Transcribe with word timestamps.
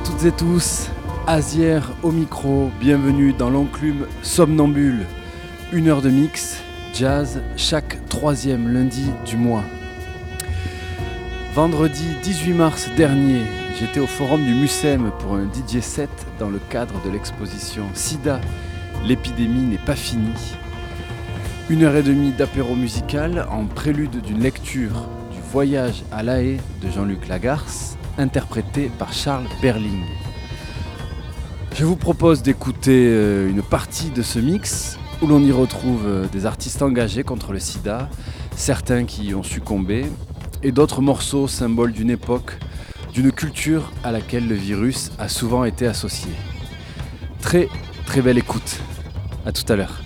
à 0.00 0.02
toutes 0.02 0.24
et 0.24 0.32
tous, 0.32 0.88
Azière 1.26 1.92
au 2.02 2.10
micro, 2.10 2.70
bienvenue 2.80 3.34
dans 3.34 3.50
l'enclume 3.50 4.06
Somnambule. 4.22 5.04
Une 5.72 5.88
heure 5.88 6.00
de 6.00 6.08
mix, 6.08 6.62
jazz, 6.94 7.42
chaque 7.56 7.98
troisième 8.08 8.72
lundi 8.72 9.04
du 9.26 9.36
mois. 9.36 9.64
Vendredi 11.54 12.04
18 12.22 12.52
mars 12.54 12.88
dernier, 12.96 13.42
j'étais 13.78 14.00
au 14.00 14.06
forum 14.06 14.42
du 14.42 14.54
Mucem 14.54 15.10
pour 15.18 15.34
un 15.34 15.44
DJ 15.44 15.80
set 15.80 16.10
dans 16.38 16.48
le 16.48 16.60
cadre 16.70 16.94
de 17.04 17.10
l'exposition 17.10 17.84
SIDA, 17.92 18.40
l'épidémie 19.04 19.64
n'est 19.64 19.76
pas 19.76 19.96
finie. 19.96 20.56
Une 21.68 21.82
heure 21.82 21.96
et 21.96 22.02
demie 22.02 22.32
d'apéro 22.32 22.74
musical 22.74 23.46
en 23.50 23.66
prélude 23.66 24.22
d'une 24.22 24.40
lecture 24.40 25.08
du 25.30 25.40
Voyage 25.52 26.04
à 26.10 26.22
La 26.22 26.40
de 26.42 26.90
Jean-Luc 26.94 27.28
Lagarce, 27.28 27.98
interprété 28.20 28.90
par 28.98 29.12
Charles 29.12 29.46
Berling. 29.62 30.04
Je 31.74 31.84
vous 31.84 31.96
propose 31.96 32.42
d'écouter 32.42 33.06
euh, 33.08 33.48
une 33.48 33.62
partie 33.62 34.10
de 34.10 34.22
ce 34.22 34.38
mix 34.38 34.98
où 35.22 35.26
l'on 35.26 35.40
y 35.40 35.52
retrouve 35.52 36.06
euh, 36.06 36.26
des 36.26 36.44
artistes 36.46 36.82
engagés 36.82 37.22
contre 37.22 37.52
le 37.52 37.58
sida, 37.58 38.08
certains 38.54 39.04
qui 39.04 39.24
y 39.26 39.34
ont 39.34 39.42
succombé, 39.42 40.04
et 40.62 40.72
d'autres 40.72 41.00
morceaux 41.00 41.48
symboles 41.48 41.92
d'une 41.92 42.10
époque, 42.10 42.58
d'une 43.14 43.32
culture 43.32 43.90
à 44.04 44.12
laquelle 44.12 44.46
le 44.46 44.54
virus 44.54 45.10
a 45.18 45.28
souvent 45.28 45.64
été 45.64 45.86
associé. 45.86 46.30
Très 47.40 47.68
très 48.04 48.20
belle 48.20 48.38
écoute. 48.38 48.80
À 49.46 49.52
tout 49.52 49.70
à 49.72 49.76
l'heure. 49.76 50.02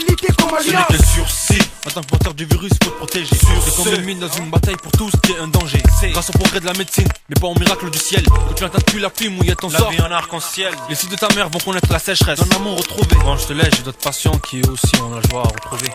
La 0.00 0.14
fidélité 0.14 0.32
comme 0.34 0.96
que 0.96 1.04
sursis. 1.04 1.62
En 1.86 1.90
tant 1.90 2.00
que 2.02 2.06
porteur 2.06 2.34
du 2.34 2.44
virus, 2.44 2.70
faut 2.82 2.90
te 2.90 2.96
protéger. 2.96 3.36
C'est 3.36 3.76
comme 3.76 3.94
une 3.94 4.04
mine 4.04 4.18
dans 4.18 4.28
une 4.28 4.50
bataille 4.50 4.76
pour 4.76 4.92
tous 4.92 5.12
qui 5.22 5.32
est 5.32 5.38
un 5.38 5.48
danger. 5.48 5.82
Grâce 6.12 6.30
au 6.30 6.32
progrès 6.32 6.60
de 6.60 6.66
la 6.66 6.72
médecine, 6.74 7.08
mais 7.28 7.34
pas 7.40 7.46
au 7.46 7.58
miracle 7.58 7.90
du 7.90 7.98
ciel. 7.98 8.22
Que 8.22 8.54
tu 8.54 8.64
n'attends 8.64 8.80
plus 8.80 9.00
la 9.00 9.10
pluie 9.10 9.28
mouiller 9.28 9.56
ton 9.56 9.70
sort. 9.70 9.90
La 9.90 9.96
vie 9.96 10.02
en 10.02 10.10
arc-en-ciel. 10.10 10.72
Les 10.88 10.94
filles 10.94 11.08
de 11.08 11.16
ta 11.16 11.28
mère 11.34 11.48
vont 11.48 11.58
connaître 11.58 11.90
la 11.92 11.98
sécheresse. 11.98 12.40
Ton 12.40 12.56
amour 12.56 12.78
retrouvé. 12.78 13.16
Quand 13.22 13.36
je 13.36 13.46
te 13.46 13.52
laisse, 13.52 13.74
j'ai 13.76 13.82
d'autres 13.82 13.98
patients 13.98 14.38
qui 14.38 14.60
eux 14.60 14.70
aussi 14.70 14.96
ont 15.00 15.14
la 15.14 15.22
joie 15.28 15.42
à 15.42 15.48
retrouver. 15.48 15.90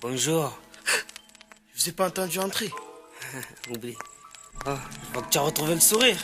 Bonjour. 0.00 0.52
Je 1.74 1.84
vous 1.84 1.88
ai 1.88 1.92
pas 1.92 2.08
entendu 2.08 2.38
entrer. 2.40 2.70
Oublie. 3.70 3.96
Ah, 4.64 4.76
que 5.14 5.30
tu 5.30 5.38
as 5.38 5.40
retrouvé 5.40 5.74
le 5.74 5.80
sourire. 5.80 6.16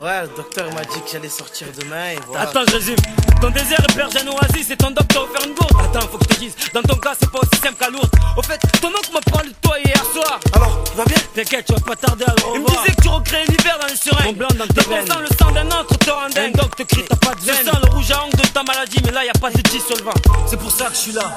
Ouais, 0.00 0.22
le 0.22 0.28
docteur 0.28 0.72
m'a 0.74 0.82
dit 0.82 1.00
que 1.00 1.10
j'allais 1.12 1.28
sortir 1.28 1.68
demain 1.78 2.10
et 2.10 2.18
voilà. 2.26 2.48
Attends, 2.48 2.64
je 2.68 2.74
résume. 2.74 2.96
Ton 3.40 3.50
désir 3.50 3.78
héberge 3.90 4.16
un 4.16 4.26
oasis 4.26 4.70
et 4.70 4.76
ton 4.76 4.90
doc 4.90 5.06
t'a 5.08 5.22
offert 5.22 5.46
une 5.46 5.54
gourde. 5.54 5.72
Attends, 5.80 6.08
faut 6.08 6.18
que 6.18 6.24
je 6.30 6.34
te 6.34 6.40
dise. 6.40 6.54
Dans 6.72 6.82
ton 6.82 6.96
cas, 6.96 7.14
c'est 7.18 7.30
pas 7.30 7.38
aussi 7.38 7.60
simple 7.62 7.78
qu'à 7.78 7.90
lourd. 7.90 8.08
Au 8.36 8.42
fait, 8.42 8.58
ton 8.80 8.88
oncle 8.88 9.12
m'a 9.12 9.20
parlé 9.20 9.50
de 9.50 9.54
toi 9.62 9.78
hier 9.78 10.04
soir. 10.12 10.40
Alors, 10.52 10.82
tu 10.84 10.96
vas 10.96 11.04
bien? 11.04 11.16
T'inquiète, 11.34 11.66
tu 11.66 11.72
vas 11.72 11.80
pas 11.80 11.96
tarder 11.96 12.24
à 12.24 12.34
le 12.36 12.42
revoir. 12.44 12.56
Il 12.56 12.60
me 12.62 12.66
disait 12.66 12.96
que 12.96 13.02
tu 13.02 13.08
recrées 13.08 13.44
l'hiver 13.46 13.78
dans 13.80 13.86
les 13.86 13.96
seringues. 13.96 14.26
Mon 14.26 14.32
blanc 14.32 14.48
dans 14.58 14.66
tes 14.66 14.88
veines. 14.88 15.20
le 15.20 15.36
sang 15.38 15.52
d'un 15.52 15.66
autre 15.68 15.98
te 15.98 16.10
rend 16.10 16.28
dingue. 16.28 16.54
Un 16.54 16.62
doc 16.62 16.76
te 16.76 16.82
crie, 16.82 17.04
t'as 17.08 17.16
pas 17.16 17.34
de 17.34 17.40
veine. 17.40 17.56
Je 17.64 17.70
sens 17.70 17.80
le 17.84 17.90
rouge 17.90 18.10
à 18.10 18.24
ongles 18.24 18.36
de 18.36 18.46
ta 18.48 18.62
maladie, 18.64 19.00
mais 19.04 19.12
là, 19.12 19.24
y 19.24 19.28
a 19.28 19.32
pas 19.34 19.50
de 19.50 19.56
sur 19.68 19.96
le 19.96 20.02
vent. 20.02 20.14
C'est 20.46 20.58
pour 20.58 20.72
ça 20.72 20.86
que 20.86 20.94
je 20.94 20.98
suis 20.98 21.12
là. 21.12 21.32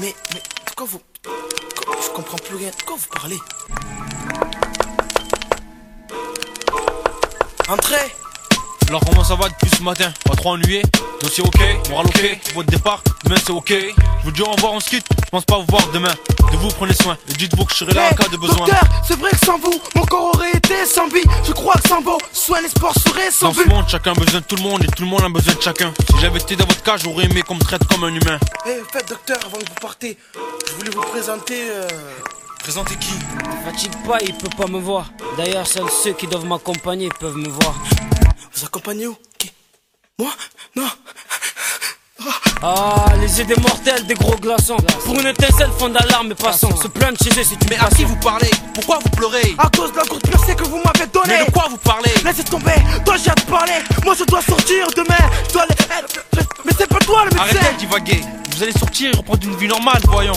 Mais, 0.00 0.14
mais, 0.34 0.42
pourquoi 0.66 0.86
vous. 0.86 1.00
Je 1.24 2.10
comprends 2.14 2.38
plus 2.38 2.56
rien. 2.56 2.70
Pourquoi 2.78 2.96
vous 2.96 3.18
parlez? 3.18 3.38
Entrez 7.68 8.14
Alors 8.88 9.02
comment 9.04 9.24
ça 9.24 9.34
va 9.34 9.48
depuis 9.48 9.70
ce 9.76 9.82
matin? 9.82 10.10
Pas 10.24 10.34
trop 10.34 10.50
ennuyé? 10.52 10.82
Dossier 11.20 11.42
ok, 11.44 11.58
moral 11.90 12.06
ok, 12.06 12.38
votre 12.54 12.70
départ, 12.70 13.02
demain 13.24 13.36
c'est 13.44 13.50
ok. 13.50 13.70
Je 13.70 14.24
vous 14.24 14.30
dis 14.30 14.40
au 14.40 14.50
revoir, 14.52 14.72
on 14.72 14.80
se 14.80 14.88
quitte, 14.88 15.06
je 15.24 15.30
pense 15.30 15.44
pas 15.44 15.58
vous 15.58 15.66
voir 15.68 15.86
demain. 15.92 16.14
De 16.52 16.56
vous 16.56 16.68
prenez 16.68 16.94
soin, 16.94 17.18
et 17.28 17.32
dites-vous 17.32 17.64
que 17.64 17.72
je 17.72 17.78
serai 17.78 17.92
là 17.92 18.02
en 18.04 18.08
Hey, 18.10 18.14
cas 18.16 18.28
de 18.28 18.36
besoin. 18.36 18.66
Docteur, 18.66 18.80
c'est 19.06 19.18
vrai 19.18 19.30
que 19.32 19.44
sans 19.44 19.58
vous, 19.58 19.80
mon 19.96 20.04
corps 20.06 20.32
aurait 20.36 20.52
été 20.52 20.86
sans 20.86 21.08
vie. 21.08 21.24
Je 21.44 21.52
crois 21.52 21.74
que 21.74 21.88
sans 21.88 22.00
vos 22.00 22.18
soins, 22.32 22.60
l'espoir 22.60 22.94
serait 22.94 23.30
sans 23.32 23.48
Dans 23.48 23.54
ce 23.54 23.62
but. 23.64 23.68
monde, 23.68 23.84
chacun 23.88 24.12
a 24.12 24.14
besoin 24.14 24.40
de 24.40 24.46
tout 24.46 24.56
le 24.56 24.62
monde 24.62 24.84
et 24.84 24.86
tout 24.86 25.02
le 25.02 25.08
monde 25.08 25.22
a 25.24 25.28
besoin 25.28 25.54
de 25.54 25.60
chacun. 25.60 25.92
Si 26.08 26.20
j'avais 26.20 26.38
été 26.38 26.54
dans 26.56 26.64
votre 26.66 26.82
cas, 26.84 26.96
j'aurais 26.96 27.24
aimé 27.24 27.42
qu'on 27.42 27.56
me 27.56 27.60
traite 27.60 27.84
comme 27.88 28.04
un 28.04 28.14
humain. 28.14 28.38
Eh, 28.66 28.80
au 28.80 28.84
fait, 28.84 29.06
docteur, 29.08 29.38
avant 29.44 29.58
que 29.58 29.68
vous 29.68 29.80
partez, 29.82 30.16
je 30.68 30.72
voulais 30.74 30.90
vous 30.90 31.02
présenter. 31.02 31.68
euh, 31.68 31.88
Présentez 32.68 32.96
qui 32.96 33.14
Fatigue 33.64 33.96
pas, 34.06 34.18
il 34.20 34.34
peut 34.34 34.54
pas 34.54 34.66
me 34.66 34.78
voir. 34.78 35.06
D'ailleurs, 35.38 35.66
seuls 35.66 35.88
ceux 36.04 36.12
qui 36.12 36.26
doivent 36.26 36.44
m'accompagner 36.44 37.08
peuvent 37.18 37.38
me 37.38 37.48
voir. 37.48 37.74
Vous 38.52 38.62
accompagnez 38.62 39.06
où 39.06 39.16
Qui 39.38 39.50
Moi 40.18 40.28
Non 40.76 40.86
Ah, 42.62 43.06
les 43.22 43.40
idées 43.40 43.56
mortelles 43.56 44.06
des 44.06 44.12
gros 44.12 44.36
glaçons. 44.36 44.76
Pour 45.06 45.18
une 45.18 45.28
étincelle, 45.28 45.70
fond 45.78 45.88
d'alarme 45.88 46.32
et 46.32 46.34
passons. 46.34 46.76
Se 46.76 46.88
plaindre 46.88 47.16
chez 47.16 47.30
eux, 47.40 47.42
c'est 47.42 47.54
une 47.54 47.70
Mais 47.70 47.78
à 47.78 47.88
qui 47.88 48.04
vous 48.04 48.16
parlez 48.16 48.50
Pourquoi 48.74 48.98
vous 49.02 49.10
pleurez 49.16 49.54
À 49.56 49.70
cause 49.74 49.90
de 49.92 49.96
la 49.96 50.04
courte 50.04 50.28
percée 50.28 50.54
que 50.54 50.64
vous 50.64 50.82
m'avez 50.84 51.06
donnée 51.10 51.38
Mais 51.38 51.46
de 51.46 51.50
quoi 51.50 51.68
vous 51.70 51.78
parlez 51.78 52.10
Laissez 52.22 52.44
tomber, 52.44 52.76
toi 53.02 53.16
j'ai 53.16 53.30
à 53.30 53.34
te 53.34 53.46
parler 53.46 53.80
Moi 54.04 54.14
je 54.14 54.24
dois 54.24 54.42
sortir 54.42 54.88
demain 54.94 55.30
Je 55.48 55.52
dois 55.54 55.62
aller... 55.62 55.74
Mais 56.66 56.72
c'est 56.76 56.86
pas 56.86 56.98
toi 56.98 57.24
le 57.24 57.30
médecin 57.30 57.44
Arrêtez 57.44 57.72
de 57.72 57.78
divaguer. 57.78 58.20
Vous 58.54 58.62
allez 58.62 58.72
sortir 58.72 59.10
et 59.14 59.16
reprendre 59.16 59.42
une 59.44 59.56
vie 59.56 59.68
normale, 59.68 60.02
voyons. 60.06 60.34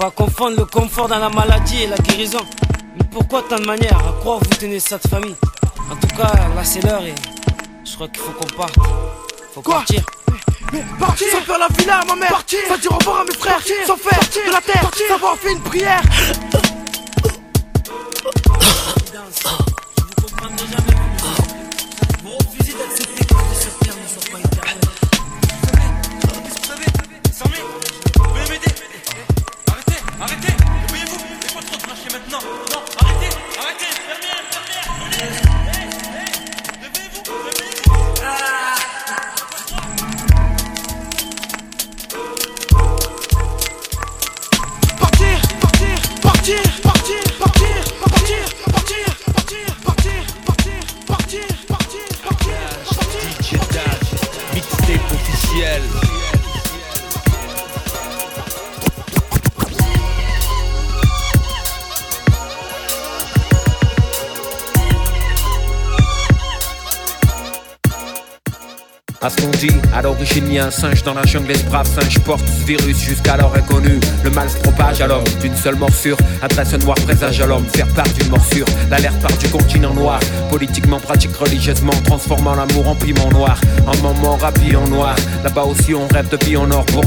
Pas 0.00 0.10
confondre 0.10 0.56
le 0.56 0.64
confort 0.64 1.08
dans 1.08 1.18
la 1.18 1.28
maladie 1.28 1.82
et 1.82 1.86
la 1.86 1.98
guérison. 1.98 2.38
Mais 2.96 3.04
pourquoi 3.10 3.42
tant 3.42 3.58
de 3.58 3.66
manières 3.66 3.98
À 3.98 4.12
quoi 4.22 4.38
vous 4.38 4.56
tenez 4.58 4.80
ça 4.80 4.96
de 4.96 5.06
famille? 5.06 5.36
En 5.90 5.96
tout 5.96 6.16
cas, 6.16 6.32
là 6.54 6.64
c'est 6.64 6.82
l'heure 6.82 7.04
et 7.04 7.14
je 7.84 7.94
crois 7.96 8.08
qu'il 8.08 8.22
faut 8.22 8.32
qu'on 8.32 8.46
parte. 8.56 8.74
Faut 9.54 9.60
Quoi? 9.60 9.74
partir. 9.74 10.02
Mais 10.72 10.82
partir! 10.98 11.26
Sans 11.32 11.40
faire 11.42 11.58
la 11.58 11.68
villa 11.76 11.98
à 12.00 12.04
ma 12.06 12.16
mère! 12.16 12.30
Partir! 12.30 12.60
Sans 12.68 12.78
dire 12.78 12.92
au 12.92 12.96
revoir 12.96 13.20
à 13.20 13.24
mes 13.24 13.34
frères! 13.34 13.60
Sans 13.86 13.96
faire 13.96 14.18
de 14.46 14.52
la 14.52 14.60
terre! 14.62 14.90
Sans 15.08 15.14
avoir 15.16 15.36
fait 15.36 15.52
une 15.52 15.60
prière! 15.60 16.00
Vous 22.22 22.30
refusez 22.38 22.72
d'accepter 22.74 23.24
que 23.24 23.34
sur 23.60 23.78
terre 23.78 23.94
ne 23.96 24.08
soit 24.08 24.32
pas 24.32 24.38
éternel. 24.38 24.78
Qu'est-ce 26.44 26.54
que 26.54 26.66
vous 26.66 26.72
avez 26.72 26.84
Sammy 27.32 27.54
Vous 27.60 27.68
pouvez 27.72 27.79
no, 32.30 32.38
no, 32.38 32.99
À 69.92 70.02
l'origine 70.02 70.44
il 70.48 70.54
y 70.54 70.58
a 70.58 70.66
un 70.66 70.70
singe 70.70 71.02
dans 71.02 71.14
la 71.14 71.22
jungle 71.24 71.52
et 71.52 71.62
brave 71.68 71.86
singe 71.86 72.18
porte 72.20 72.44
ce 72.46 72.64
virus 72.64 72.98
jusqu'alors 72.98 73.54
inconnu. 73.54 74.00
Le 74.24 74.30
mal 74.30 74.48
se 74.48 74.56
propage 74.56 75.00
l'homme 75.00 75.24
d'une 75.40 75.56
seule 75.56 75.76
morsure, 75.76 76.16
adresse 76.42 76.74
un 76.74 76.78
noir 76.78 76.96
présage 77.06 77.40
à 77.40 77.46
l'homme, 77.46 77.64
faire 77.66 77.88
part 77.88 78.08
d'une 78.18 78.28
morsure. 78.28 78.66
L'alerte 78.90 79.20
part 79.20 79.36
du 79.38 79.48
continent 79.48 79.94
noir, 79.94 80.20
politiquement 80.50 81.00
pratique 81.00 81.34
religieusement, 81.36 81.92
transformant 82.04 82.54
l'amour 82.54 82.88
en 82.88 82.94
piment 82.94 83.30
noir, 83.30 83.60
en 83.86 83.96
moment 83.98 84.36
rapide 84.36 84.76
en 84.76 84.88
noir. 84.88 85.16
Là-bas 85.44 85.64
aussi 85.64 85.94
on 85.94 86.06
rêve 86.08 86.28
de 86.28 86.44
vie 86.44 86.56
en 86.56 86.70
or 86.70 86.84
pour 86.86 87.04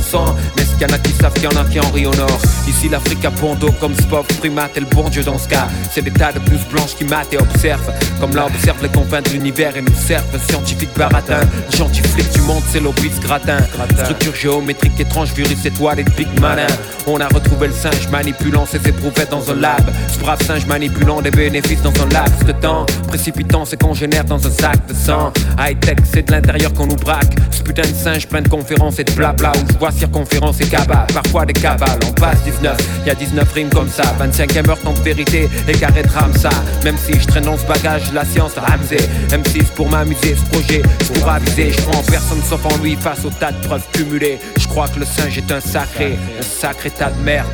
est-ce 0.83 0.89
qu'il 0.89 0.89
y 0.89 0.91
en 0.91 0.95
a 0.95 0.99
qui 0.99 1.11
savent 1.13 1.33
qu'il 1.33 1.43
y 1.43 1.47
en 1.47 1.61
a 1.61 1.65
qui 1.65 1.79
en 1.79 1.91
rient 1.91 2.07
au 2.07 2.15
nord 2.15 2.39
Ici 2.67 2.89
l'Afrique 2.89 3.23
a 3.25 3.29
bon 3.29 3.55
dos 3.55 3.71
comme 3.79 3.93
pauvre 4.09 4.27
primate 4.39 4.75
et 4.75 4.79
le 4.79 4.85
bon 4.87 5.09
Dieu 5.09 5.23
dans 5.23 5.37
ce 5.37 5.47
cas. 5.47 5.67
C'est 5.91 6.01
des 6.01 6.11
tas 6.11 6.31
de 6.31 6.39
pouces 6.39 6.67
blanches 6.71 6.95
qui 6.95 7.05
matent 7.05 7.33
et 7.33 7.37
observent, 7.37 7.91
comme 8.19 8.35
là 8.35 8.45
observent 8.47 8.81
les 8.81 8.89
confins 8.89 9.21
de 9.21 9.29
l'univers 9.29 9.75
et 9.75 9.81
nous 9.81 9.95
servent 9.95 10.31
de 10.33 10.39
scientifiques 10.39 10.93
baratins. 10.97 11.41
Gentil 11.75 12.01
flic 12.01 12.31
du 12.33 12.41
monde, 12.41 12.63
c'est 12.71 12.79
l'obis 12.79 13.19
gratin. 13.21 13.57
Structure 14.03 14.35
géométrique 14.35 14.99
étrange, 14.99 15.33
virus 15.33 15.65
étoile 15.65 15.99
et 15.99 16.03
de 16.03 16.11
big 16.11 16.27
malin. 16.39 16.67
On 17.05 17.19
a 17.19 17.27
retrouvé 17.27 17.67
le 17.67 17.73
singe 17.73 18.07
manipulant 18.09 18.65
ses 18.65 18.77
éprouvettes 18.77 19.31
dans 19.31 19.51
un 19.51 19.55
lab. 19.55 19.83
Ce 20.11 20.19
brave 20.19 20.41
singe 20.45 20.65
manipulant 20.65 21.21
des 21.21 21.31
bénéfices 21.31 21.81
dans 21.81 21.93
un 22.01 22.09
laps 22.09 22.45
de 22.45 22.53
temps. 22.53 22.85
Précipitant 23.07 23.65
ses 23.65 23.77
congénères 23.77 24.25
dans 24.25 24.45
un 24.45 24.51
sac 24.51 24.85
de 24.87 24.93
sang. 24.93 25.31
High 25.59 25.79
tech, 25.79 25.97
c'est 26.11 26.27
de 26.27 26.31
l'intérieur 26.31 26.73
qu'on 26.73 26.87
nous 26.87 26.95
braque. 26.95 27.35
Ce 27.51 27.61
putain 27.61 27.83
de 27.83 27.95
singe 27.95 28.27
plein 28.27 28.41
de 28.41 28.47
conférences 28.47 28.99
et 28.99 29.03
de 29.03 29.11
blabla. 29.11 29.51
Où 29.51 29.73
je 29.73 29.77
vois 29.77 29.91
circonférence 29.91 30.61
et 30.61 30.65
parfois 31.13 31.45
des 31.45 31.53
cabales. 31.53 31.99
On 32.07 32.11
passe 32.13 32.41
19, 32.43 32.77
y 33.05 33.09
a 33.09 33.15
19 33.15 33.51
rimes 33.53 33.69
comme 33.69 33.89
ça. 33.89 34.03
25e 34.19 34.69
heure 34.69 34.79
en 34.85 34.93
vérité 34.93 35.49
et 35.67 35.73
carré 35.73 36.03
de 36.03 36.37
ça. 36.37 36.49
Même 36.83 36.97
si 36.97 37.19
je 37.19 37.27
traîne 37.27 37.45
dans 37.45 37.57
ce 37.57 37.65
bagage, 37.65 38.11
la 38.13 38.25
science 38.25 38.53
ramsé. 38.57 38.97
M6 39.29 39.65
pour 39.75 39.89
m'amuser, 39.89 40.35
ce 40.35 40.49
projet, 40.49 40.81
pour 41.13 41.29
aviser. 41.29 41.71
Je 41.71 41.81
prends 41.81 42.01
personne 42.03 42.41
sauf 42.47 42.65
en 42.65 42.77
lui 42.83 42.95
face 42.95 43.23
au 43.25 43.29
tas 43.29 43.51
de 43.51 43.67
preuves 43.67 43.85
cumulées. 43.93 44.39
Je 44.57 44.67
crois 44.67 44.87
que 44.87 44.99
le 44.99 45.05
singe 45.05 45.37
est 45.37 45.51
un 45.51 45.59
sacré, 45.59 46.17
un 46.39 46.43
sacré 46.43 46.89
tas 46.89 47.11
de 47.11 47.21
merde. 47.23 47.47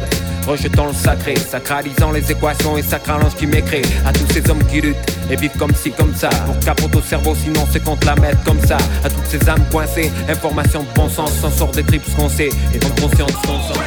Rejetant 0.49 0.87
le 0.87 0.93
sacré, 0.93 1.35
sacralisant 1.35 2.11
les 2.11 2.31
équations 2.31 2.75
et 2.75 2.81
sacralant 2.81 3.29
ce 3.29 3.35
qui 3.35 3.45
m'écrit. 3.45 3.83
À 4.03 4.11
tous 4.11 4.25
ces 4.33 4.49
hommes 4.49 4.63
qui 4.65 4.81
luttent 4.81 4.97
et 5.29 5.35
vivent 5.35 5.55
comme 5.59 5.75
ci, 5.75 5.91
comme 5.91 6.15
ça. 6.15 6.29
Pour 6.47 6.59
capote 6.59 6.95
au 6.95 7.01
cerveau, 7.01 7.35
sinon 7.35 7.67
c'est 7.71 7.83
qu'on 7.83 7.95
te 7.95 8.07
la 8.07 8.15
mette 8.15 8.43
comme 8.43 8.59
ça. 8.61 8.77
À 9.03 9.09
toutes 9.09 9.27
ces 9.27 9.47
âmes 9.47 9.63
coincées, 9.71 10.11
information 10.27 10.81
de 10.81 10.87
bon 10.95 11.07
sens 11.07 11.31
S'en 11.33 11.51
sort 11.51 11.71
des 11.71 11.83
tripes 11.83 12.15
qu'on 12.15 12.29
sait. 12.29 12.49
Et 12.73 12.83
en 12.83 12.89
conscience 12.99 13.31
son 13.45 13.61
sens 13.61 13.77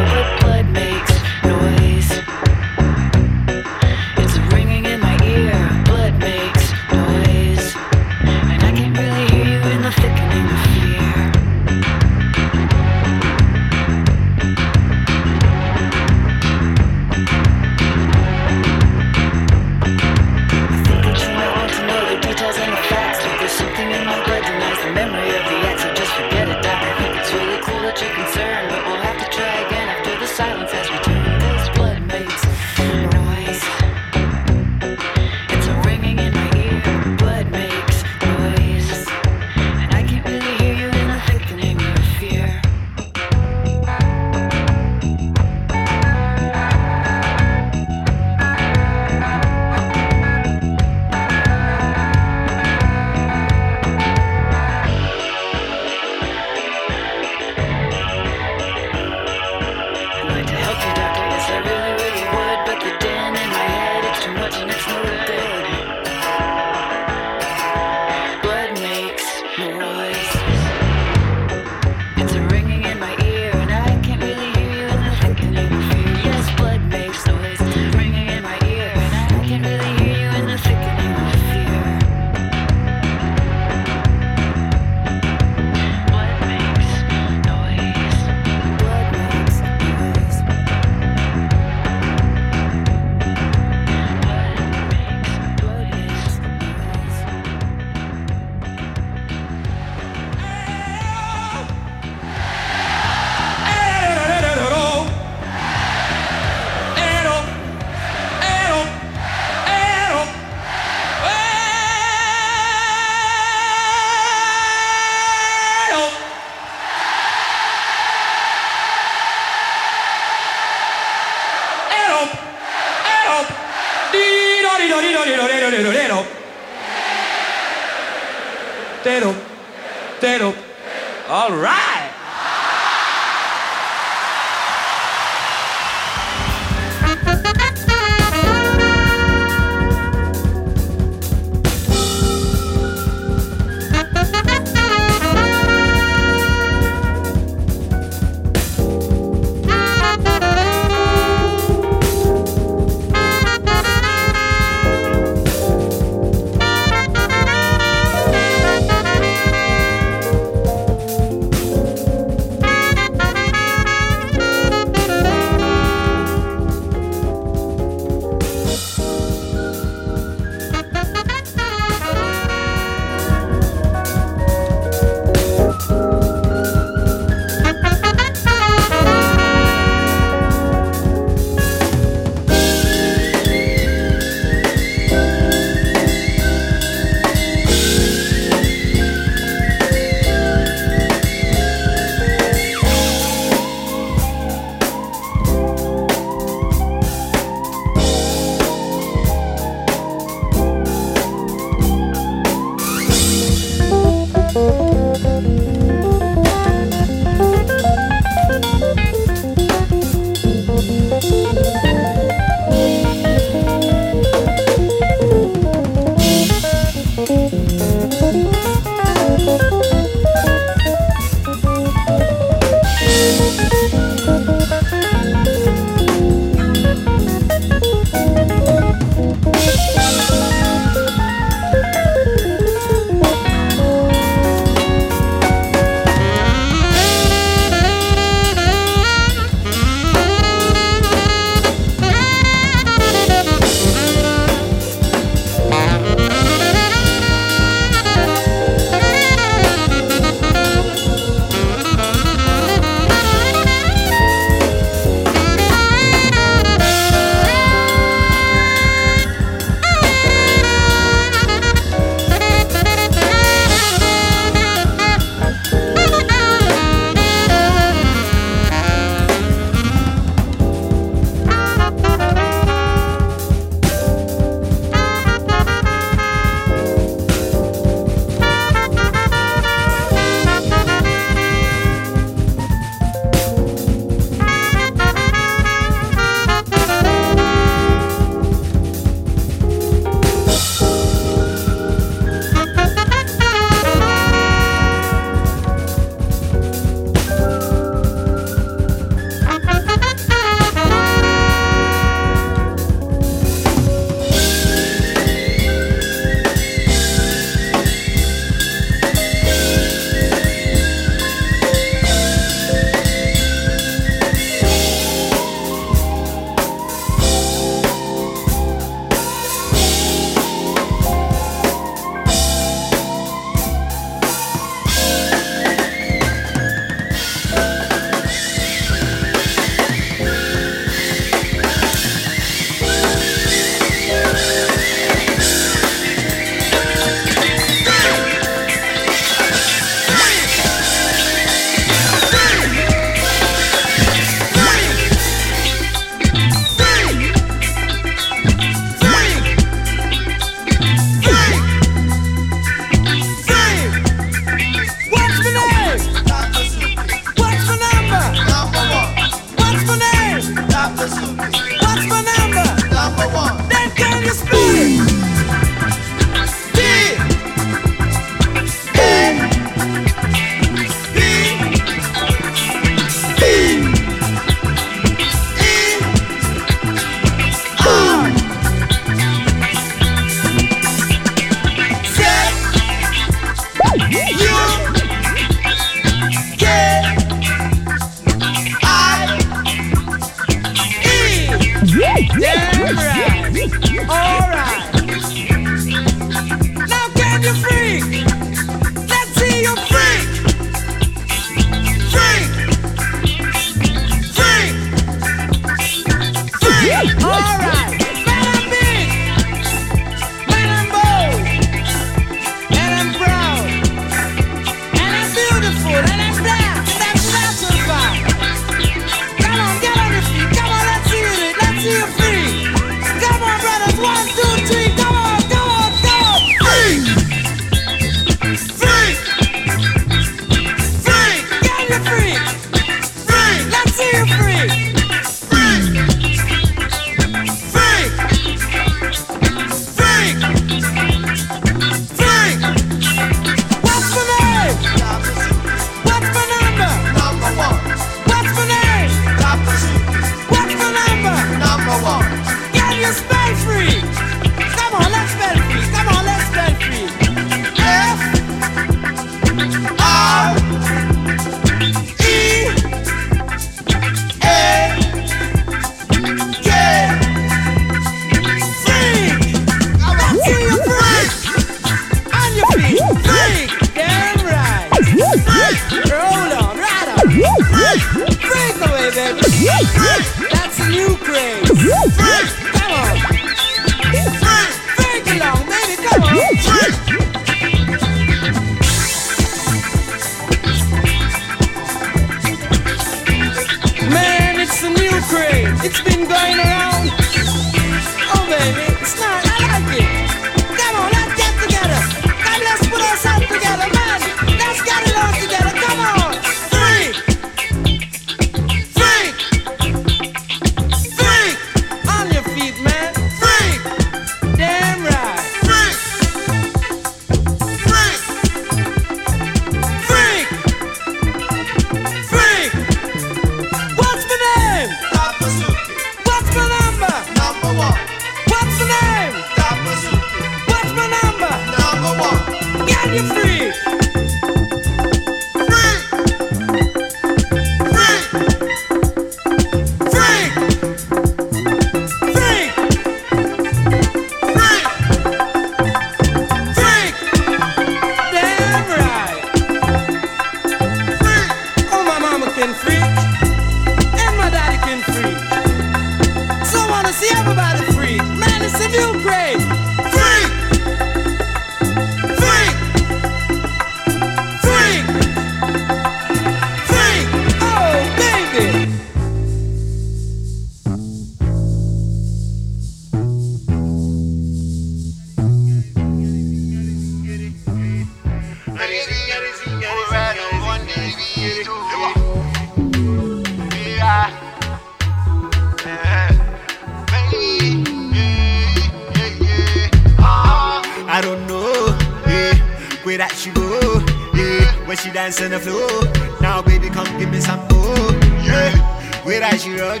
said 599.40 599.54
I 599.54 599.56
should 599.56 599.80
run. 599.80 600.00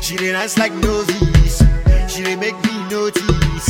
She 0.00 0.16
didn't 0.16 0.36
ask 0.36 0.58
like 0.58 0.72
novice. 0.72 1.62
She 2.08 2.22
didn't 2.22 2.40
make 2.40 2.56
me 2.64 2.88
notice. 2.88 3.68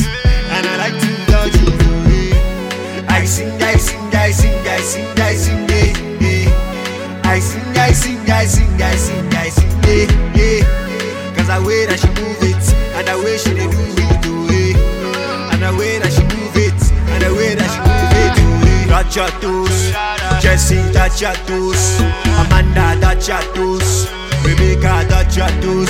And 0.53 0.65
I 0.65 0.77
like 0.77 0.93
to 0.93 1.31
dodge 1.31 1.55
it. 1.55 1.69
Yeah. 2.09 3.05
I 3.09 3.25
sing, 3.25 3.51
I 3.61 3.75
sing, 3.75 3.99
I 4.13 4.31
sing, 4.31 4.67
I 4.67 4.79
sing, 4.81 5.19
I 5.19 5.33
sing, 5.35 5.69
yeah, 5.69 5.93
yeah. 6.21 7.21
I 7.23 7.39
sing, 7.39 7.61
I 7.77 7.91
sing, 7.91 8.19
I 8.29 8.45
sing, 8.45 8.81
I 8.81 8.95
sing, 8.95 9.33
I 9.33 9.49
sing, 9.49 9.69
yeah, 9.85 10.05
yeah. 10.37 11.35
Cause 11.35 11.47
the 11.47 11.63
way 11.65 11.85
that 11.85 11.99
she 11.99 12.07
move 12.19 12.41
it, 12.41 12.65
and 12.95 13.07
the 13.07 13.17
way 13.23 13.37
she 13.37 13.49
did 13.53 13.71
move 13.73 13.97
it, 13.97 14.25
oh, 14.25 14.49
yeah. 14.51 15.53
And 15.53 15.61
the 15.63 15.71
way 15.77 15.99
that 15.99 16.11
she 16.13 16.23
move 16.23 16.55
it, 16.55 16.81
and 17.13 17.23
the 17.23 17.33
way 17.33 17.55
that 17.55 17.69
she 17.73 17.79
move 17.81 18.13
it, 18.23 18.37
oh, 18.37 18.65
yeah. 18.65 19.01
Rachatus, 19.01 20.41
Jesse, 20.41 20.81
Rachatus, 20.93 21.99
Amanda, 22.39 23.05
Rachatus. 23.05 24.28
Rebecca 24.59 25.03
da 25.05 25.23
Chatos, 25.23 25.89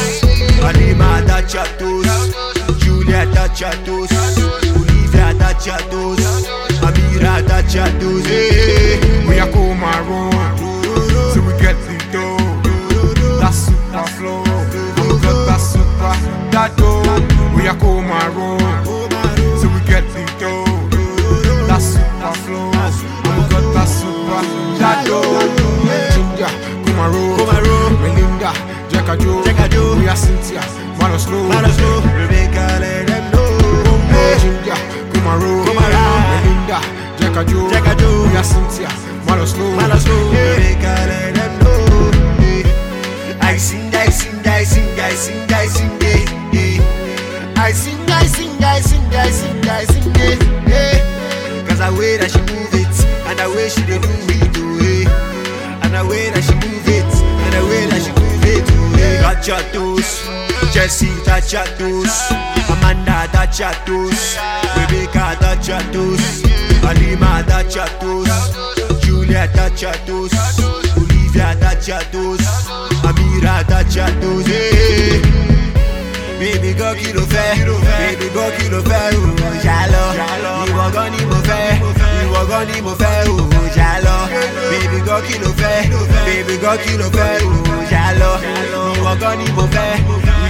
Anima 0.63 1.21
da 1.21 1.41
Chatos, 1.41 2.05
Julia 2.77 3.25
da 3.25 3.49
Chatos, 3.49 4.09
Olivia 4.75 5.33
da 5.33 5.53
Chatos, 5.55 6.19
Amira 6.83 7.41
da 7.41 7.63
Chatos. 7.63 8.25
We 9.27 9.39
are 9.39 9.51
cool, 9.51 9.73
my 9.73 9.97
room, 10.01 10.31
so 11.33 11.41
we 11.41 11.53
get 11.59 11.75
the 11.85 11.97
dough. 12.11 13.39
That's 13.39 13.57
super 13.57 14.07
flow, 14.17 14.43
we 14.43 15.19
got 15.19 15.45
that 15.47 15.59
super, 15.59 16.15
that 16.51 16.77
dough. 16.77 17.55
We 17.55 17.67
are 17.67 17.75
cool, 17.77 18.01
my 18.03 18.27
room. 18.27 18.58
Jeka 29.09 29.67
Joe, 29.71 29.97
we 29.97 30.07
are 30.07 30.15
Cynthia, 30.15 30.61
Mara 30.99 31.17
Snow, 31.17 31.47
Mara 31.49 31.67
Snow, 31.69 31.99
Rebecca, 32.13 32.77
let 32.79 33.07
them 33.07 33.31
know. 33.31 33.57
Hey, 34.13 34.37
Ginger, 34.37 34.77
Kumaro, 35.09 35.65
Kumara, 35.65 36.03
Melinda, 36.29 36.79
Jeka 37.17 37.43
Joe, 37.49 37.69
Jeka 37.71 37.97
Joe, 37.97 38.25
Maria 38.27 38.43
Cynthia, 38.43 38.89
Mara 39.25 39.47
Snow, 39.47 39.71
Mara 39.77 39.99
Snow, 39.99 40.29
Rebecca, 40.29 40.93
let 41.09 41.33
them 41.33 41.59
know. 41.59 42.11
I 43.41 43.57
sing, 43.57 43.91
I 43.95 44.09
sing, 44.09 44.45
I 44.45 44.63
sing, 44.63 44.99
I 44.99 45.15
sing, 45.15 45.49
I 45.49 45.65
sing, 45.65 45.89
I 47.57 47.71
sing, 47.71 48.09
I 48.11 48.25
sing. 48.27 48.48
your 59.49 59.59
toes, 59.73 60.09
Jesse 60.73 61.09
touch 61.25 61.53
your 61.53 61.65
toes, 61.77 62.13
Amanda 62.69 63.27
touch 63.33 63.59
your 63.59 63.73
toes, 63.85 64.37
Rebecca 64.77 65.35
touch 65.41 65.67
your 65.67 65.81
toes, 65.91 66.43
Alima 66.83 67.43
touch 67.47 67.75
your 67.75 67.87
toes, 67.99 68.29
Julia 69.03 69.47
touch 69.53 69.81
your 69.81 69.93
toes, 70.05 70.31
Olivia 70.97 71.55
touch 71.59 71.87
your 71.87 71.99
toes, 72.13 72.41
Amira 73.09 73.65
touch 73.67 73.95
your 73.95 74.07
toes. 74.21 74.45
Eh. 74.47 75.21
Baby 76.39 76.71
go 76.79 76.93
kí 76.95 77.11
ló 77.13 77.23
fẹ́, 77.31 77.65
baby 77.99 78.27
girl 78.33 78.51
kí 78.57 78.65
ló 78.71 78.79
fẹ́, 78.89 79.03
òòrùn 79.15 79.55
yálọ, 79.65 80.03
ìwọ 80.69 80.85
gan 80.93 81.07
ni 81.11 81.21
mo 81.25 81.35
fẹ́, 81.47 81.67
ìwọ 82.23 82.41
gan 82.49 82.63
ni 82.71 82.77
mo 82.81 82.93
fẹ́. 83.01 83.08
gan 85.19 85.27
kí 85.27 85.37
ló 85.43 85.51
fẹ́? 85.59 85.77
Bèbè 86.25 86.55
gan 86.63 86.77
kí 86.83 86.91
ló 86.99 87.07
fẹ́? 87.17 87.39
Òwò 87.45 87.75
jà 87.91 88.03
lọ. 88.19 88.31
Ìwọ 88.97 89.11
gan 89.21 89.37
ni 89.39 89.51
mo 89.55 89.63
fẹ́. 89.73 89.91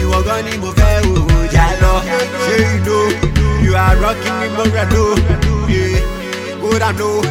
Ìwọ 0.02 0.20
gan 0.28 0.46
ni 0.46 0.58
mo 0.58 0.70
fẹ́. 0.80 1.02
Òwò 1.20 1.40
jà 1.54 1.66
lọ. 1.82 1.94
Ṣé 2.46 2.56
ìlú 2.76 3.00
you 3.64 3.76
are 3.76 3.96
rocking 4.02 4.38
me 4.40 4.48
mo 4.56 4.64
rẹ̀ 4.76 4.86
ló 4.94 5.04
good 6.62 6.82
am 6.82 6.96
no 6.98 7.22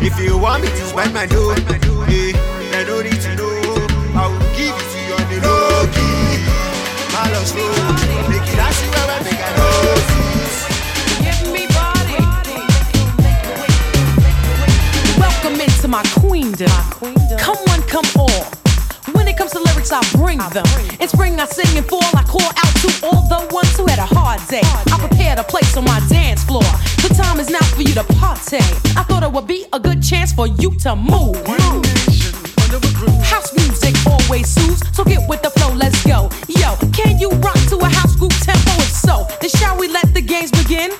if 0.00 0.18
you 0.20 0.36
want 0.38 0.62
me 0.62 0.68
to 0.68 0.86
spend 0.86 1.12
my 1.12 1.26
dough 1.26 1.54
dem 1.66 2.86
no 2.88 3.00
need 3.02 3.20
to 3.20 3.30
know 3.36 3.56
I 4.14 4.26
will 4.28 4.38
give 4.56 4.76
it 4.80 4.86
to 4.92 4.98
you 5.06 5.14
on 5.18 5.24
the 5.30 5.38
low 5.46 5.86
key. 5.94 6.44
My 7.12 7.30
love 7.32 7.46
slow, 7.46 7.72
make 8.30 8.48
it 8.48 8.56
last 8.56 8.82
you 8.84 8.90
well, 8.92 9.24
make 9.24 9.42
I 9.46 9.50
know. 9.56 10.15
to 15.80 15.88
my 15.88 16.02
queendom. 16.20 16.68
My 16.68 16.88
queendom. 16.90 17.38
Come 17.38 17.56
one, 17.66 17.82
come 17.82 18.04
all. 18.16 18.44
When 19.12 19.28
it 19.28 19.36
comes 19.36 19.52
to 19.52 19.60
lyrics, 19.60 19.92
I 19.92 20.00
bring 20.12 20.38
them. 20.38 20.66
In 21.00 21.08
spring, 21.08 21.38
I 21.38 21.46
sing 21.46 21.76
and 21.76 21.86
fall. 21.86 22.04
I 22.14 22.22
call 22.22 22.42
out 22.42 22.74
to 22.82 23.06
all 23.06 23.22
the 23.28 23.54
ones 23.54 23.76
who 23.76 23.86
had 23.86 23.98
a 23.98 24.06
hard 24.06 24.40
day. 24.48 24.62
I 24.62 24.98
prepared 24.98 25.38
a 25.38 25.44
place 25.44 25.76
on 25.76 25.84
my 25.84 26.00
dance 26.08 26.44
floor. 26.44 26.66
The 27.02 27.14
time 27.14 27.40
is 27.40 27.50
now 27.50 27.62
for 27.74 27.82
you 27.82 27.94
to 27.94 28.04
party. 28.14 28.58
I 28.96 29.02
thought 29.04 29.22
it 29.22 29.32
would 29.32 29.46
be 29.46 29.66
a 29.72 29.80
good 29.80 30.02
chance 30.02 30.32
for 30.32 30.46
you 30.46 30.74
to 30.80 30.96
move. 30.96 31.36
House 33.26 33.52
music 33.54 33.94
always 34.06 34.48
soothes, 34.48 34.82
so 34.92 35.04
get 35.04 35.28
with 35.28 35.42
the 35.42 35.50
flow, 35.50 35.74
let's 35.74 36.02
go. 36.04 36.30
Yo, 36.48 36.76
can 36.92 37.18
you 37.18 37.30
rock 37.42 37.58
to 37.68 37.76
a 37.78 37.88
house 37.88 38.16
group 38.16 38.32
tempo? 38.42 38.72
If 38.82 38.90
so, 38.90 39.26
then 39.40 39.50
shall 39.50 39.78
we 39.78 39.88
let 39.88 40.12
the 40.14 40.20
games 40.20 40.50
begin? 40.50 40.90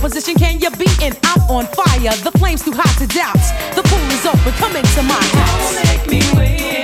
position 0.00 0.34
can 0.34 0.60
you 0.60 0.70
be 0.72 0.86
And 1.02 1.16
I'm 1.24 1.42
on 1.50 1.66
fire, 1.66 2.16
the 2.24 2.32
flame's 2.38 2.64
too 2.64 2.72
hot 2.72 2.96
to 2.98 3.06
doubt. 3.06 3.36
The 3.76 3.82
pool 3.82 3.98
is 4.10 4.26
open, 4.26 4.52
come 4.54 4.74
into 4.76 5.02
my 5.02 5.14
house. 5.14 5.74
Don't 5.74 5.84
make 5.84 6.10
me 6.10 6.38
wait. 6.38 6.79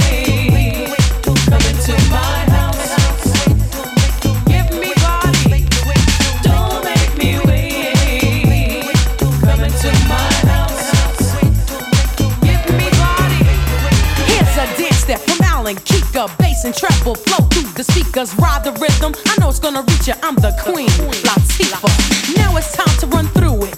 yelling 15.66 15.82
Kika, 15.84 16.26
bass 16.38 16.64
and 16.64 16.74
treble 16.74 17.14
flow 17.14 17.44
through 17.48 17.70
the 17.74 17.82
speakers, 17.82 18.34
ride 18.36 18.62
the 18.62 18.72
rhythm. 18.72 19.12
I 19.26 19.36
know 19.40 19.48
it's 19.48 19.58
gonna 19.58 19.82
reach 19.82 20.06
you. 20.06 20.14
I'm 20.22 20.36
the 20.36 20.54
queen, 20.62 20.88
Latifah. 21.26 22.36
Now 22.36 22.56
it's 22.56 22.72
time 22.72 22.94
to 23.00 23.06
run 23.08 23.26
through 23.28 23.64
it. 23.64 23.74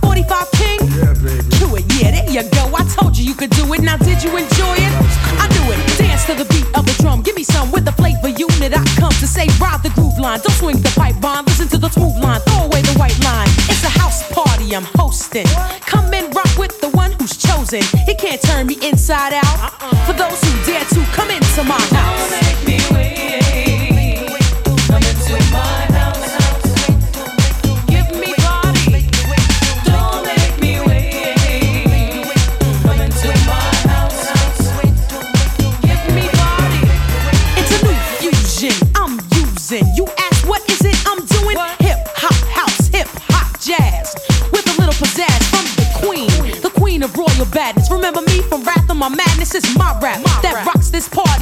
45 0.00 0.50
King, 0.52 0.78
yeah, 0.94 1.12
baby. 1.18 1.42
do 1.58 1.74
it. 1.74 1.84
Yeah, 1.98 2.10
there 2.12 2.30
you 2.30 2.42
go. 2.50 2.70
I 2.74 2.84
told 2.86 3.18
you 3.18 3.24
you 3.24 3.34
could 3.34 3.50
do 3.50 3.72
it. 3.74 3.80
Now 3.82 3.96
did 3.96 4.22
you 4.22 4.30
enjoy 4.30 4.76
it? 4.78 4.92
Cool. 4.94 5.40
I 5.42 5.46
do 5.50 5.62
it. 5.72 5.78
Dance 5.98 6.24
to 6.26 6.34
the 6.34 6.46
beat 6.54 6.66
of 6.78 6.86
the 6.86 6.94
drum. 7.02 7.22
Give 7.22 7.34
me 7.34 7.42
some 7.42 7.70
with 7.72 7.84
the 7.84 7.92
flavor 7.92 8.28
unit. 8.28 8.72
I 8.72 8.84
come 9.00 9.14
to 9.18 9.26
say 9.26 9.46
ride 9.58 9.82
the 9.82 9.90
groove 9.90 10.18
line. 10.18 10.38
Don't 10.40 10.54
swing 10.54 10.78
the 10.82 10.92
pipe 10.94 11.20
line. 11.22 11.44
Listen 11.46 11.68
to 11.68 11.78
the 11.78 11.88
smooth 11.88 12.16
line. 12.22 12.40
Throw 12.46 12.66
away 12.66 12.82
the 12.82 12.94
white 12.94 13.18
line. 13.24 13.48
It's 13.66 13.82
a 13.82 13.92
house 13.98 14.22
party 14.30 14.74
I'm 14.74 14.86
hosting. 14.94 15.46
Come 15.80 16.14
and 16.14 16.34
rock 16.34 16.52
with 16.56 16.80
the 16.80 16.90
one 16.90 17.13
he 17.82 18.14
can't 18.14 18.40
turn 18.40 18.66
me 18.66 18.76
inside 18.82 19.32
out. 19.32 19.72
For 20.06 20.12
those 20.12 20.40
who 20.44 20.64
dare 20.64 20.84
to 20.84 21.00
come 21.12 21.30
into 21.30 21.64
my 21.64 21.80
house. 21.80 22.33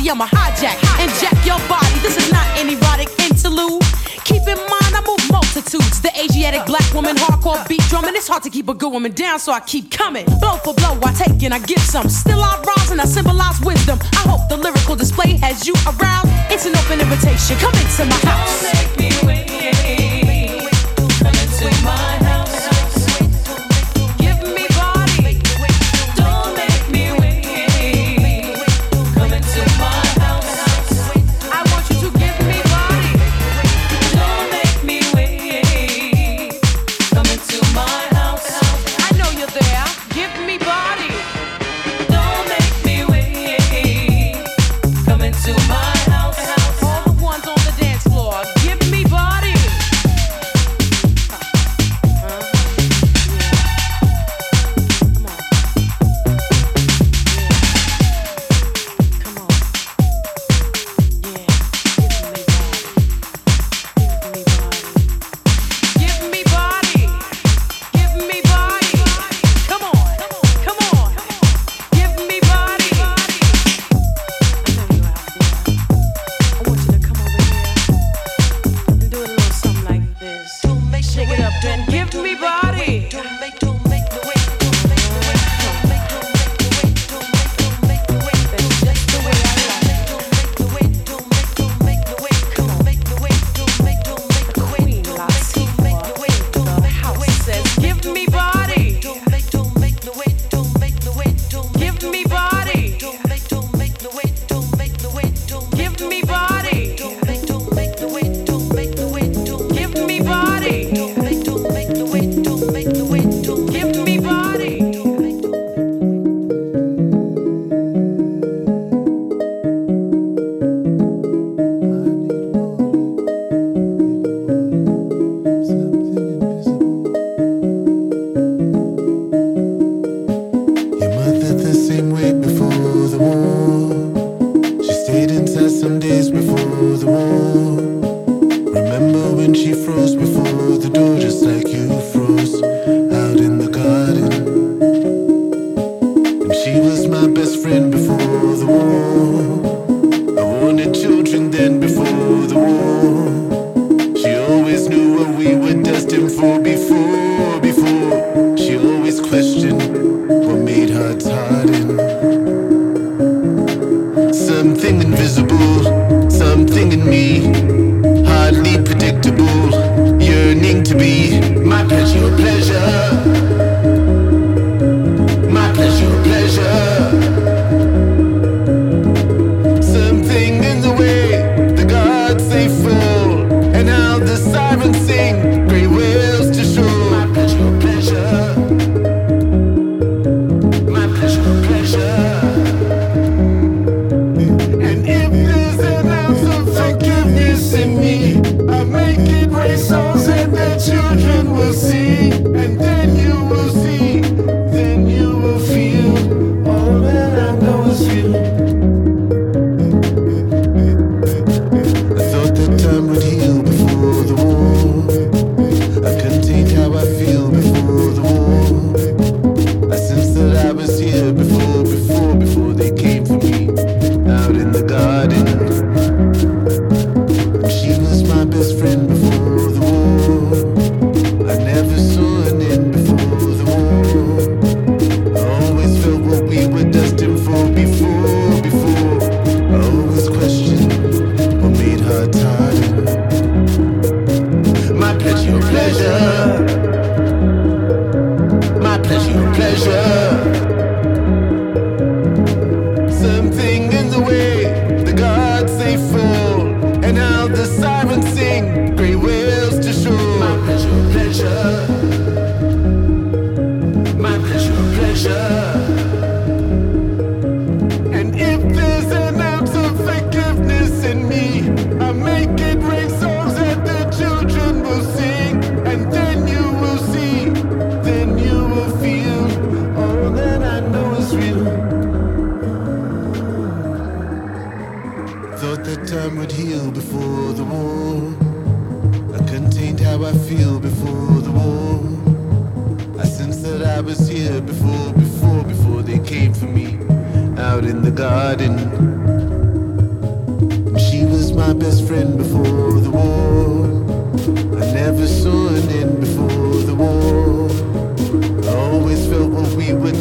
This 0.03 0.09
party. 0.09 0.11
I'm 0.11 0.21
a 0.21 0.27
hijack 0.27 1.01
and 1.01 1.11
jack 1.21 1.47
your 1.47 1.59
body. 1.69 1.99
This 2.01 2.17
is 2.17 2.33
not 2.33 2.47
an 2.59 2.69
erotic 2.69 3.09
interlude. 3.21 3.83
Keep 4.25 4.43
in 4.43 4.57
mind, 4.57 4.95
I 4.95 5.03
move 5.07 5.31
multitudes. 5.31 6.01
The 6.01 6.11
Asiatic 6.19 6.67
black 6.67 6.93
woman, 6.95 7.17
hardcore 7.17 7.67
beat 7.69 7.83
drumming. 7.89 8.15
It's 8.15 8.29
hard 8.29 8.43
to 8.45 8.51
keep 8.51 8.69
a 8.69 8.75
good 8.75 8.93
woman 8.93 9.13
down, 9.13 9.39
so 9.39 9.53
I 9.53 9.61
keep 9.61 9.91
coming. 9.91 10.27
Blow 10.41 10.57
for 10.65 10.75
blow, 10.75 10.99
I 11.03 11.13
take 11.13 11.43
and 11.43 11.55
I 11.55 11.59
give 11.59 11.81
some. 11.81 12.09
Still 12.09 12.41
I 12.41 12.63
rise 12.63 12.91
and 12.91 13.01
I 13.01 13.05
symbolize 13.05 13.61
wisdom. 13.61 13.99
I 14.13 14.29
hope 14.29 14.49
the 14.49 14.57
lyrical 14.57 14.97
display 14.97 15.37
has 15.39 15.67
you 15.67 15.75
around. 15.87 16.29
It's 16.51 16.67
an 16.67 16.77
open 16.77 17.01
invitation. 17.01 17.57
Come 17.59 17.75
into 17.75 18.05
my 18.05 18.31
house. 18.31 19.52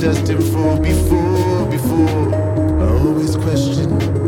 Destined 0.02 0.44
for 0.46 0.80
before, 0.82 1.70
before. 1.70 2.34
I 2.82 2.90
always 3.06 3.36
questioned 3.36 4.21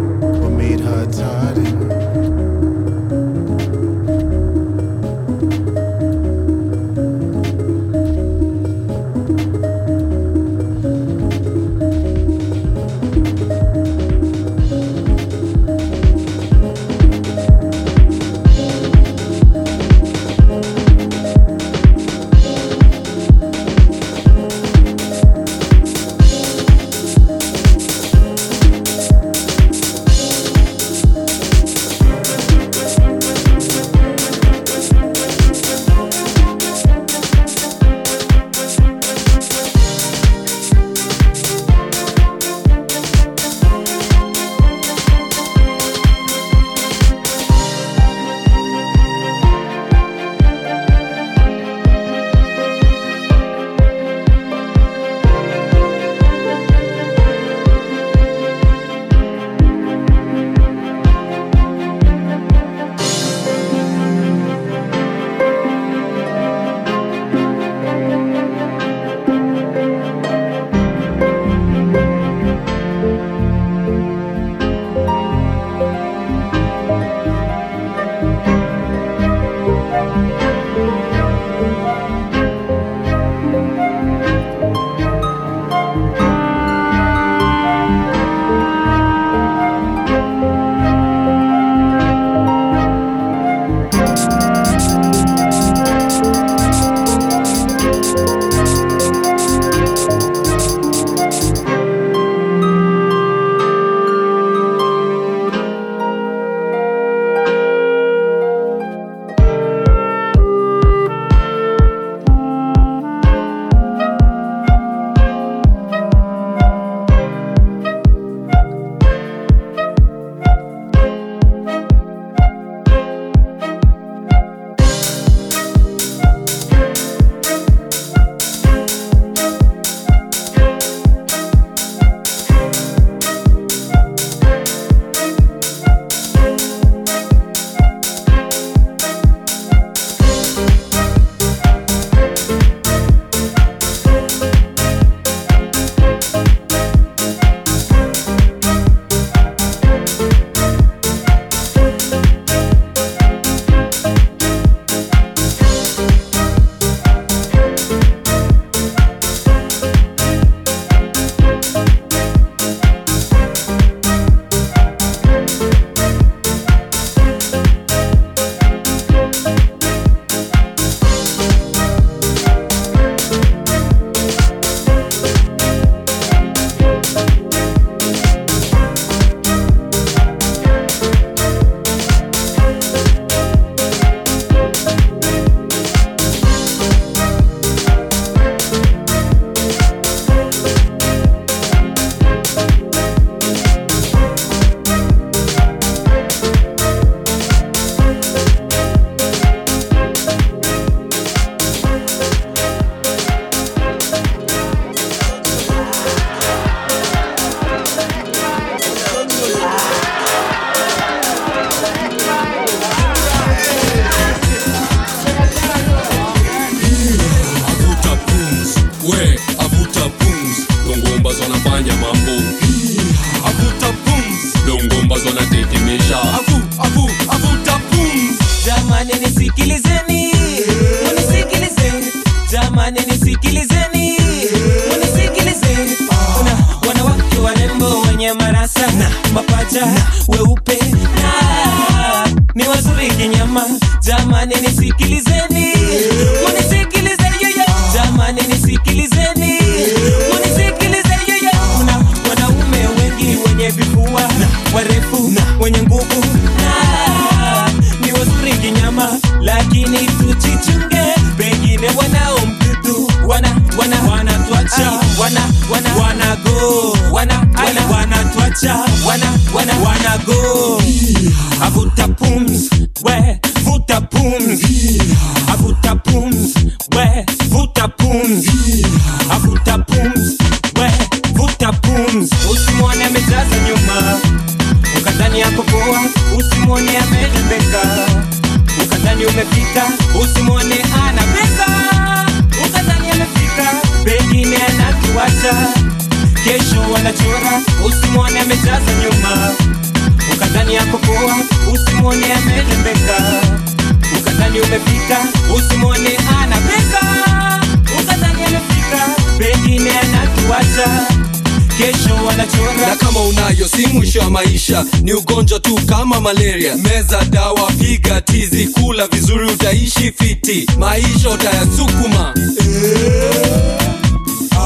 malaria, 316.23 316.75
meza 316.77 317.23
dawa, 317.29 317.71
piga 317.79 318.21
tizi, 318.21 318.67
kula 318.67 319.07
vizuri, 319.07 319.45
utaishi 319.45 320.11
fiti, 320.17 320.67
maisha 320.79 321.29
utayasukuma, 321.29 322.33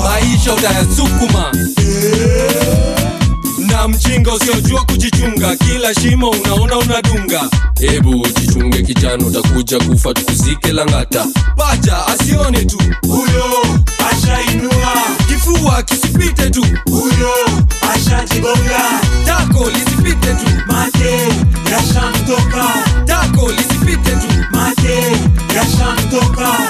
maisha 0.03 0.53
utayasukuma. 0.53 1.51
Na 3.57 3.87
mchinga 3.87 4.33
usiojua 4.33 4.85
kujichunga, 4.85 5.55
kila 5.55 5.93
shimo 5.95 6.29
unaona 6.29 6.66
tunadunga. 6.87 7.49
Hebu 7.79 8.27
jichunge 8.39 8.81
kijana, 8.83 9.25
utakuja 9.25 9.79
kufa 9.79 10.13
tukuzike 10.13 10.71
Langata. 10.71 11.25
Pacha 11.57 12.07
asione 12.07 12.65
tu. 12.65 12.77
Huyo 13.07 13.45
ashainua, 14.11 14.93
kifua 15.27 15.83
kisipite 15.83 16.49
tu. 16.49 16.65
Huyo 16.89 17.33
ashajigonga, 17.93 19.01
tako 19.25 19.69
lisipite 19.69 20.33
tu, 20.33 20.45
mate 20.67 21.19
yashamtoka, 21.71 22.65
tako 23.05 23.51
lisipite 23.51 24.11
tu, 24.11 24.27
mate 24.51 25.17
yashamtoka. 25.55 26.66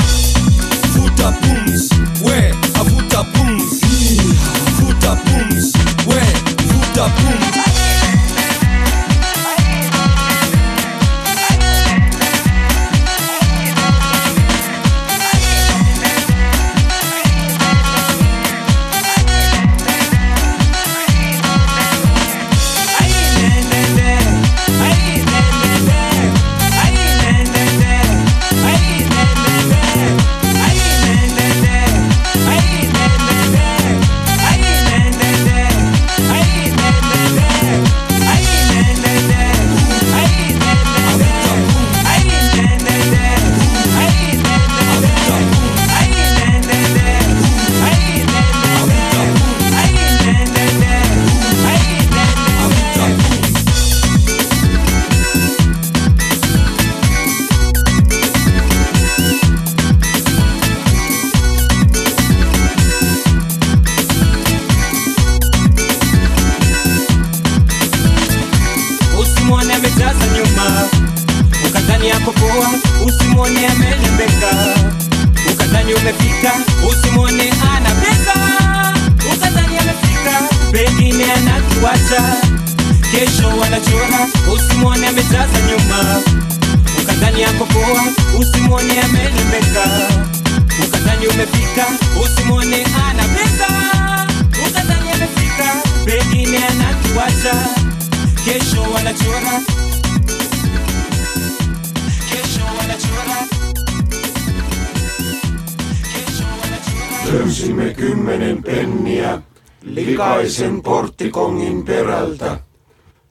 pikaisen 110.18 110.82
porttikongin 110.82 111.84
perältä. 111.86 112.59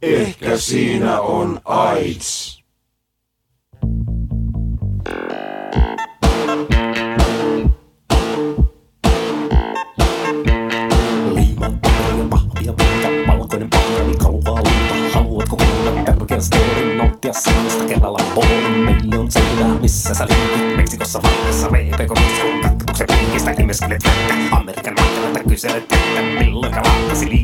Ehkä 0.02 0.56
siinä 0.56 1.20
on 1.20 1.60
AIDS. 1.64 2.45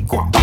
Boricua. 0.03 0.42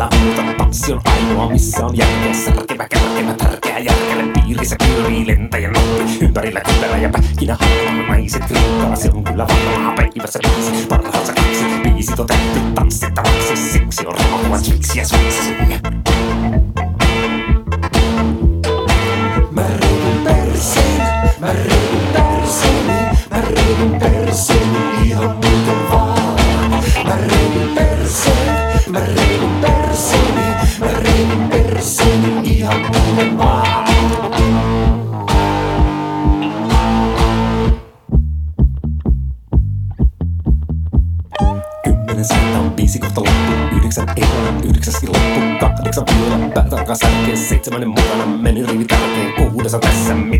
Älä 0.00 0.08
muuta, 0.20 0.42
tanssi 0.58 0.92
on 0.92 1.00
ainoa, 1.04 1.50
missä 1.50 1.86
on 1.86 1.96
järkeä 1.96 2.34
Särkevä, 2.34 2.88
kärkevä, 2.88 3.34
tärkeä 3.34 3.78
järkele. 3.78 4.32
Piirissä 4.32 4.76
pyörii 4.78 5.26
lentäjä 5.26 5.70
nappi, 5.70 6.24
Ympärillä 6.24 6.60
kypärä 6.60 6.96
ja 6.96 7.08
pähkinä 7.08 7.56
harmaa 7.60 8.06
Naiset 8.08 8.50
rinkkaa, 8.50 8.96
se 8.96 9.10
on 9.14 9.24
kyllä 9.24 9.46
varmaa 9.48 9.94
Päivässä 9.96 10.38
viisi, 10.42 10.86
parhaansa 10.86 11.32
kaksi. 11.32 11.64
Viisit 11.84 12.20
on 12.20 12.26
tehty. 12.26 12.60
Tanssittavaksi 12.74 13.56
Siksi 13.56 14.06
on 14.06 14.14
rohua, 14.14 14.58
siksi 14.58 14.98
ja 14.98 15.04
siksi. 15.06 15.54
Mä 19.50 19.62
reilun 19.80 20.24
perseen, 20.24 21.02
mä 21.40 21.52
reilun 21.52 21.79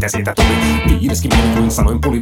mitä 0.00 0.08
siitä 0.08 0.32
tuli. 0.34 0.48
Niin 0.86 1.00
Viideskin 1.00 1.30
minuutin 1.36 1.70
sanoin 1.70 2.00
puli 2.00 2.20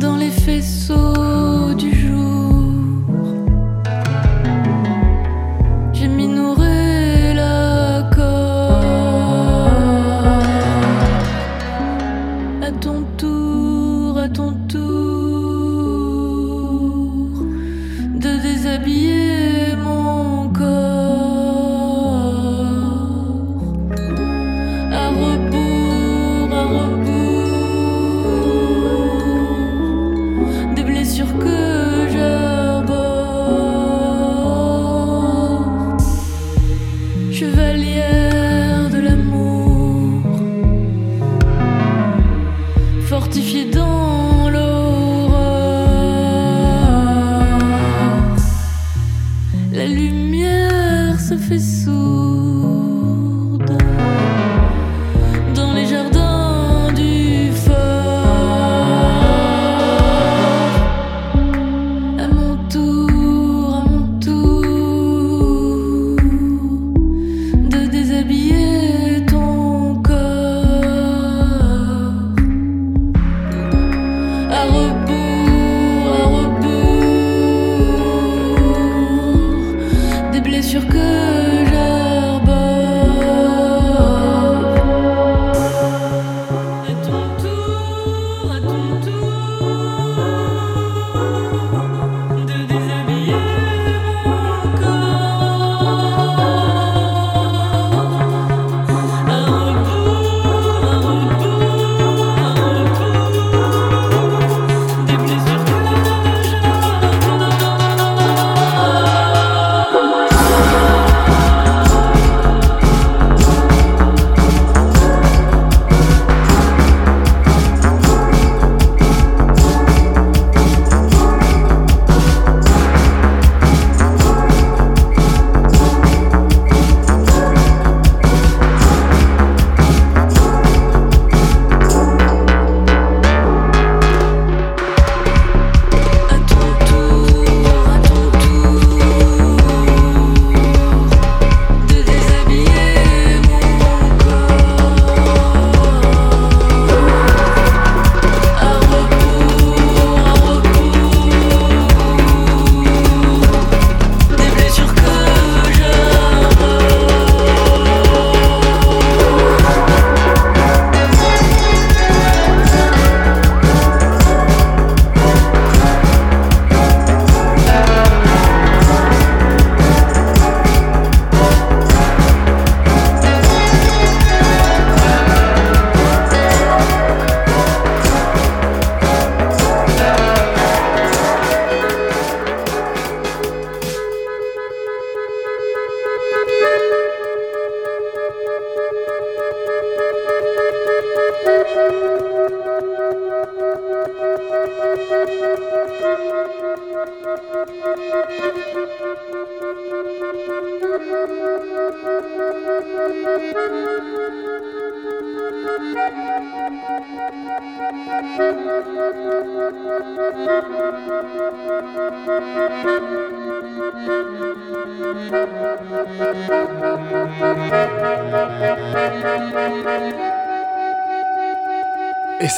dans 0.00 0.16
les 0.16 0.30
faisceaux 0.30 1.74
du 1.74 1.94
jour. 1.94 2.29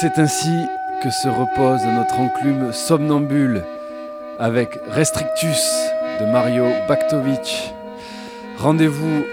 C'est 0.03 0.19
ainsi 0.19 0.67
que 1.01 1.09
se 1.09 1.29
repose 1.29 1.85
notre 1.85 2.19
enclume 2.19 2.73
somnambule 2.73 3.63
avec 4.37 4.77
Restrictus 4.89 5.65
de 6.19 6.25
Mario 6.25 6.65
Baktovic. 6.89 7.73
Rendez-vous 8.57 9.23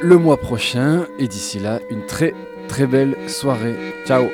le 0.00 0.16
mois 0.16 0.38
prochain 0.38 1.04
et 1.18 1.28
d'ici 1.28 1.58
là, 1.58 1.78
une 1.90 2.06
très 2.06 2.32
très 2.68 2.86
belle 2.86 3.28
soirée. 3.28 3.76
Ciao 4.06 4.30